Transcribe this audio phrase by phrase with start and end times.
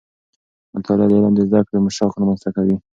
[0.75, 2.75] مطالعه د علم د زده کړې شوق رامنځته کوي.